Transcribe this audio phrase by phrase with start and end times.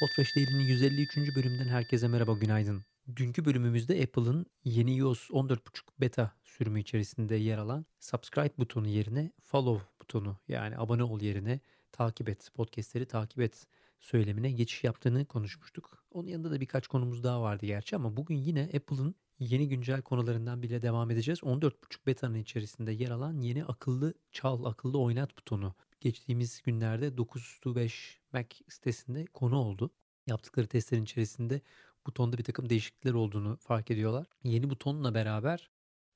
[0.00, 1.16] Podfresh Daily'nin 153.
[1.36, 2.84] bölümünden herkese merhaba günaydın.
[3.16, 5.58] Dünkü bölümümüzde Apple'ın yeni iOS 14.5
[6.00, 11.60] beta sürümü içerisinde yer alan subscribe butonu yerine follow butonu yani abone ol yerine
[11.92, 13.66] takip et, podcastleri takip et
[13.98, 16.04] söylemine geçiş yaptığını konuşmuştuk.
[16.10, 20.62] Onun yanında da birkaç konumuz daha vardı gerçi ama bugün yine Apple'ın yeni güncel konularından
[20.62, 21.38] bile devam edeceğiz.
[21.38, 21.72] 14.5
[22.06, 28.18] beta'nın içerisinde yer alan yeni akıllı çal, akıllı oynat butonu geçtiğimiz günlerde 9 to 5
[28.32, 29.90] Mac sitesinde konu oldu.
[30.26, 31.60] Yaptıkları testlerin içerisinde
[32.06, 34.26] butonda bir takım değişiklikler olduğunu fark ediyorlar.
[34.44, 35.70] Yeni butonla beraber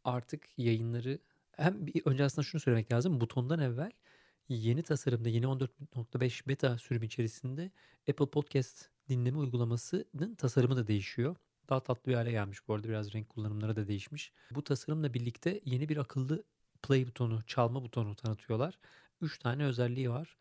[0.05, 1.19] artık yayınları
[1.53, 3.21] hem bir, önce aslında şunu söylemek lazım.
[3.21, 3.91] Butondan evvel
[4.49, 7.71] yeni tasarımda yeni 14.5 beta sürümü içerisinde
[8.11, 11.37] Apple Podcast dinleme uygulamasının tasarımı da değişiyor.
[11.69, 14.33] Daha tatlı bir hale gelmiş bu arada biraz renk kullanımları da değişmiş.
[14.51, 16.45] Bu tasarımla birlikte yeni bir akıllı
[16.83, 18.79] play butonu, çalma butonu tanıtıyorlar.
[19.25, 20.37] 3 tane özelliği var.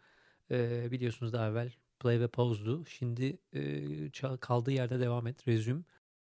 [0.51, 2.85] Ee, biliyorsunuz daha evvel play ve pause'du.
[2.85, 5.47] Şimdi e, kaldığı yerde devam et.
[5.47, 5.81] Resume.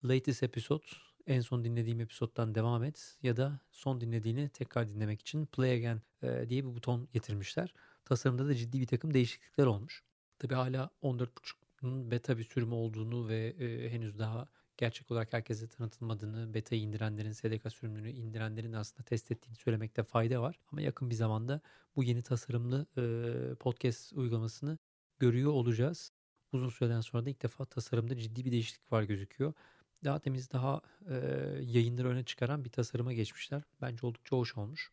[0.05, 0.84] Latest episode.
[1.27, 3.19] En son dinlediğim episoddan devam et.
[3.22, 7.75] Ya da son dinlediğini tekrar dinlemek için play again e, diye bir buton getirmişler.
[8.05, 10.03] Tasarımda da ciddi bir takım değişiklikler olmuş.
[10.39, 16.55] Tabi hala 14.5'un beta bir sürümü olduğunu ve e, henüz daha gerçek olarak herkese tanıtılmadığını,
[16.55, 20.58] beta'yı indirenlerin, SDK sürümünü indirenlerin aslında test ettiğini söylemekte fayda var.
[20.72, 21.61] Ama yakın bir zamanda
[21.97, 24.78] bu yeni tasarımlı e, podcast uygulamasını
[25.19, 26.12] görüyor olacağız.
[26.53, 29.53] Uzun süreden sonra da ilk defa tasarımda ciddi bir değişiklik var gözüküyor.
[30.05, 31.14] Daha temiz, daha e,
[31.62, 33.62] yayınları öne çıkaran bir tasarıma geçmişler.
[33.81, 34.92] Bence oldukça hoş olmuş.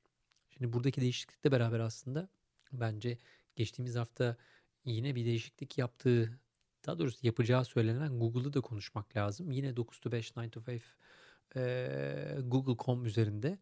[0.49, 2.29] Şimdi buradaki değişiklikle beraber aslında
[2.73, 3.17] bence
[3.55, 4.37] geçtiğimiz hafta
[4.85, 6.39] yine bir değişiklik yaptığı
[6.85, 9.51] daha doğrusu yapacağı söylenen Google'ı da konuşmak lazım.
[9.51, 10.83] Yine 9 to 5, 9 to 5
[11.55, 13.59] e, Google.com üzerinde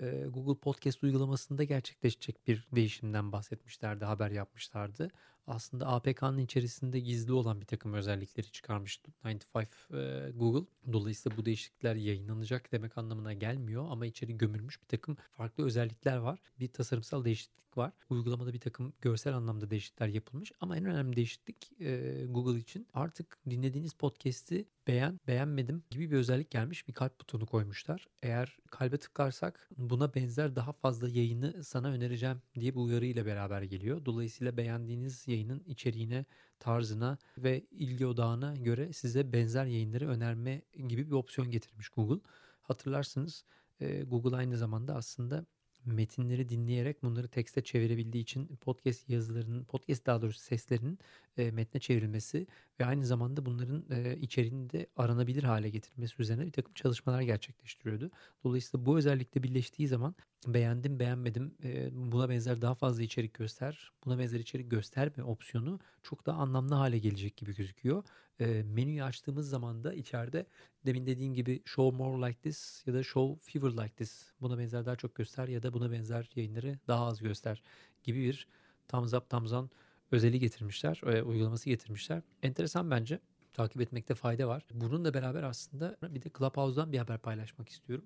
[0.00, 5.10] e, Google Podcast uygulamasında gerçekleşecek bir değişimden bahsetmişlerdi, haber yapmışlardı.
[5.46, 10.66] Aslında APK'nın içerisinde gizli olan bir takım özellikleri çıkarmış 95 e, Google.
[10.92, 16.38] Dolayısıyla bu değişiklikler yayınlanacak demek anlamına gelmiyor ama içeri gömülmüş bir takım farklı özellikler var.
[16.60, 17.92] Bir tasarımsal değişiklik var.
[18.10, 21.70] Uygulamada bir takım görsel anlamda değişiklikler yapılmış ama en önemli değişiklik
[22.28, 26.88] Google için artık dinlediğiniz podcast'i beğen, beğenmedim gibi bir özellik gelmiş.
[26.88, 28.08] Bir kalp butonu koymuşlar.
[28.22, 33.62] Eğer kalbe tıklarsak buna benzer daha fazla yayını sana önereceğim diye bu uyarı ile beraber
[33.62, 34.04] geliyor.
[34.04, 36.24] Dolayısıyla beğendiğiniz yayının içeriğine,
[36.58, 42.20] tarzına ve ilgi odağına göre size benzer yayınları önerme gibi bir opsiyon getirmiş Google.
[42.62, 43.44] Hatırlarsınız
[44.06, 45.46] Google aynı zamanda aslında
[45.86, 50.98] metinleri dinleyerek bunları tekste çevirebildiği için podcast yazılarının, podcast daha doğrusu seslerinin
[51.38, 52.46] e, metne çevrilmesi
[52.80, 58.10] ve aynı zamanda bunların e, içeriğini aranabilir hale getirmesi üzerine bir takım çalışmalar gerçekleştiriyordu.
[58.44, 60.14] Dolayısıyla bu özellikle birleştiği zaman
[60.46, 66.26] beğendim beğenmedim e, buna benzer daha fazla içerik göster, buna benzer içerik gösterme opsiyonu çok
[66.26, 68.04] daha anlamlı hale gelecek gibi gözüküyor.
[68.40, 70.46] E, menüyü açtığımız zaman da içeride
[70.86, 74.86] demin dediğim gibi show more like this ya da show fewer like this buna benzer
[74.86, 77.62] daha çok göster ya da buna benzer yayınları daha az göster
[78.02, 78.48] gibi bir
[78.88, 79.70] thumbs up thumbs on
[80.12, 82.22] özelliği getirmişler, e, uygulaması getirmişler.
[82.42, 83.20] Enteresan bence.
[83.52, 84.64] Takip etmekte fayda var.
[84.74, 88.04] Bununla beraber aslında bir de Clubhouse'dan bir haber paylaşmak istiyorum.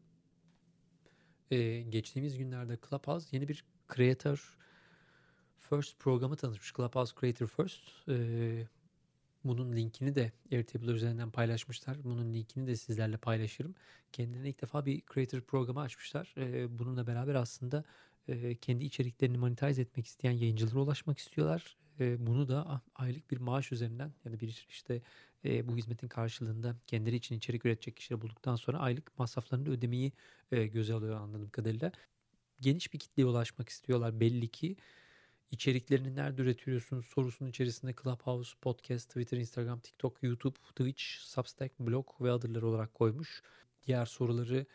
[1.50, 3.64] Ee, geçtiğimiz günlerde Clubhouse yeni bir
[3.96, 4.58] Creator
[5.58, 6.72] First programı tanıtmış.
[6.72, 7.82] Clubhouse Creator First.
[8.08, 8.66] Ee,
[9.44, 12.04] bunun linkini de Airtable üzerinden paylaşmışlar.
[12.04, 13.74] Bunun linkini de sizlerle paylaşırım.
[14.12, 16.34] Kendine ilk defa bir Creator programı açmışlar.
[16.36, 17.84] Ee, bununla beraber aslında
[18.28, 21.76] e, kendi içeriklerini monetize etmek isteyen yayıncılara ulaşmak istiyorlar.
[22.00, 25.02] E, bunu da aylık bir maaş üzerinden yani bir işte
[25.44, 30.12] e, bu hizmetin karşılığında kendileri için içerik üretecek kişileri bulduktan sonra aylık masraflarını ödemeyi
[30.50, 31.92] göze alıyor anladığım kadarıyla.
[32.60, 34.76] Geniş bir kitleye ulaşmak istiyorlar belli ki.
[35.50, 42.30] İçeriklerini nerede üretiyorsunuz sorusunun içerisinde Clubhouse, Podcast, Twitter, Instagram, TikTok, YouTube, Twitch, Substack, blog ve
[42.30, 43.42] adırları olarak koymuş.
[43.86, 44.66] Diğer soruları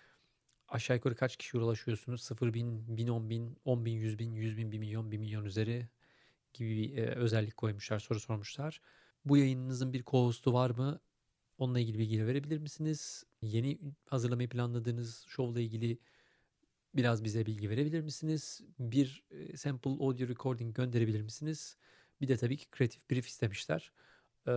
[0.67, 2.21] aşağı yukarı kaç kişi ulaşıyorsunuz?
[2.21, 5.45] 0 bin, 1000, 10 bin, 10 bin, 100 bin, 100 bin, 1 milyon, 1 milyon
[5.45, 5.89] üzeri
[6.53, 8.81] gibi bir e, özellik koymuşlar, soru sormuşlar.
[9.25, 10.99] Bu yayınınızın bir co-host'u var mı?
[11.57, 13.23] Onunla ilgili bilgi verebilir misiniz?
[13.41, 15.97] Yeni hazırlamayı planladığınız şovla ilgili
[16.95, 18.61] biraz bize bilgi verebilir misiniz?
[18.79, 21.77] Bir e, sample audio recording gönderebilir misiniz?
[22.21, 23.91] Bir de tabii ki creative brief istemişler.
[24.47, 24.51] Ee,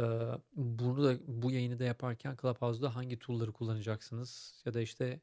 [0.57, 5.21] bunu da bu yayını da yaparken Clubhouse'da hangi tool'ları kullanacaksınız ya da işte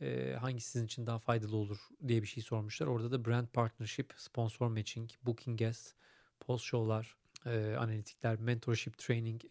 [0.00, 2.86] e, hangisi sizin için daha faydalı olur diye bir şey sormuşlar.
[2.86, 5.94] Orada da brand partnership, sponsor matching, booking guest,
[6.40, 7.16] post show'lar,
[7.46, 9.42] e, analitikler, mentorship, training,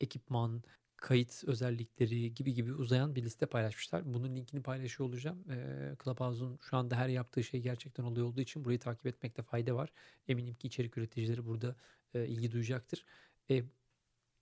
[0.00, 0.62] ekipman,
[1.00, 4.14] kayıt özellikleri gibi gibi uzayan bir liste paylaşmışlar.
[4.14, 5.44] Bunun linkini paylaşıyor olacağım.
[5.50, 5.56] E,
[6.04, 9.92] Clubhouse'un şu anda her yaptığı şey gerçekten oluyor olduğu için burayı takip etmekte fayda var.
[10.28, 11.76] Eminim ki içerik üreticileri burada
[12.14, 13.04] e, ilgi duyacaktır.
[13.50, 13.64] E,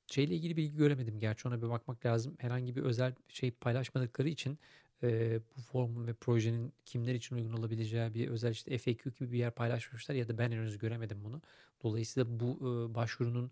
[0.06, 1.20] Şeyle ilgili bilgi göremedim.
[1.20, 2.36] Gerçi ona bir bakmak lazım.
[2.38, 4.58] Herhangi bir özel şey paylaşmadıkları için
[5.02, 9.38] e, bu formun ve projenin kimler için uygun olabileceği bir özel işte FAQ gibi bir
[9.38, 11.42] yer paylaşmışlar ya da ben henüz göremedim bunu.
[11.82, 13.50] Dolayısıyla bu e, başvurunun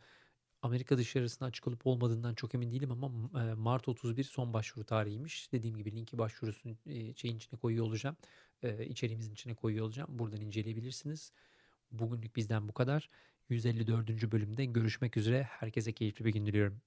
[0.64, 3.10] Amerika dışarısına açık olup olmadığından çok emin değilim ama
[3.42, 5.52] e, Mart 31 son başvuru tarihiymiş.
[5.52, 8.16] Dediğim gibi linki başvurusunu e, şeyin içine koyuyor olacağım.
[8.62, 10.18] E, içeriğimizin içine koyuyor olacağım.
[10.18, 11.32] Buradan inceleyebilirsiniz.
[11.92, 13.10] Bugünlük bizden bu kadar.
[13.48, 14.32] 154.
[14.32, 15.42] bölümde görüşmek üzere.
[15.42, 16.80] Herkese keyifli bir gün diliyorum.